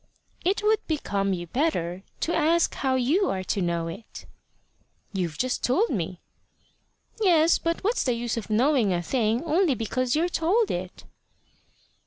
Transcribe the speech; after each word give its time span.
"It 0.43 0.63
would 0.63 0.79
become 0.87 1.31
you 1.31 1.45
better 1.45 2.01
to 2.21 2.33
ask 2.33 2.73
how 2.73 2.95
you 2.95 3.29
are 3.29 3.43
to 3.43 3.61
know 3.61 3.87
it." 3.87 4.25
"You've 5.13 5.37
just 5.37 5.63
told 5.63 5.91
me." 5.91 6.21
"Yes. 7.21 7.59
But 7.59 7.83
what's 7.83 8.03
the 8.03 8.13
use 8.13 8.35
of 8.35 8.49
knowing 8.49 8.91
a 8.91 9.03
thing 9.03 9.43
only 9.43 9.75
because 9.75 10.15
you're 10.15 10.27
told 10.27 10.71
it?" 10.71 11.03